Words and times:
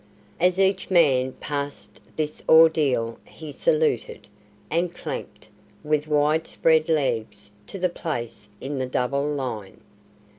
As 0.39 0.57
each 0.57 0.89
man 0.89 1.33
passed 1.33 1.99
this 2.15 2.41
ordeal 2.49 3.19
he 3.23 3.51
saluted, 3.51 4.27
and 4.71 4.91
clanked, 4.91 5.47
with 5.83 6.07
wide 6.07 6.47
spread 6.47 6.89
legs, 6.89 7.51
to 7.67 7.77
the 7.77 7.87
place 7.87 8.49
in 8.59 8.79
the 8.79 8.87
double 8.87 9.23
line. 9.29 9.79